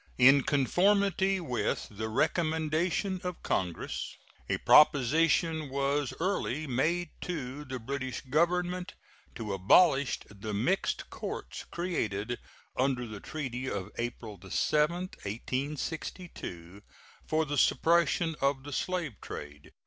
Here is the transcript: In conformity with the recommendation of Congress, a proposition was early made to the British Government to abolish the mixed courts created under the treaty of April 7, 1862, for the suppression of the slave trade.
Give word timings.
In 0.17 0.41
conformity 0.41 1.39
with 1.39 1.87
the 1.91 2.09
recommendation 2.09 3.21
of 3.23 3.43
Congress, 3.43 4.17
a 4.49 4.57
proposition 4.57 5.69
was 5.69 6.11
early 6.19 6.65
made 6.65 7.09
to 7.21 7.63
the 7.65 7.77
British 7.77 8.21
Government 8.21 8.95
to 9.35 9.53
abolish 9.53 10.17
the 10.27 10.55
mixed 10.55 11.11
courts 11.11 11.65
created 11.65 12.39
under 12.75 13.05
the 13.05 13.19
treaty 13.19 13.69
of 13.69 13.91
April 13.99 14.39
7, 14.41 14.91
1862, 14.95 16.81
for 17.27 17.45
the 17.45 17.55
suppression 17.59 18.35
of 18.41 18.63
the 18.63 18.73
slave 18.73 19.13
trade. 19.21 19.71